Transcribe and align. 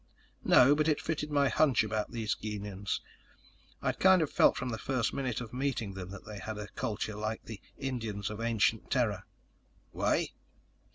"No. 0.43 0.73
But 0.73 0.87
it 0.87 0.99
fitted 0.99 1.29
my 1.29 1.47
hunch 1.47 1.83
about 1.83 2.09
these 2.09 2.33
Gienahns. 2.33 3.01
I'd 3.83 3.99
kind 3.99 4.23
of 4.23 4.31
felt 4.31 4.57
from 4.57 4.69
the 4.69 4.79
first 4.79 5.13
minute 5.13 5.39
of 5.41 5.53
meeting 5.53 5.93
them 5.93 6.09
that 6.09 6.25
they 6.25 6.39
had 6.39 6.57
a 6.57 6.69
culture 6.69 7.13
like 7.13 7.43
the 7.43 7.61
Indians 7.77 8.31
of 8.31 8.41
ancient 8.41 8.89
Terra." 8.89 9.25
"Why?" 9.91 10.29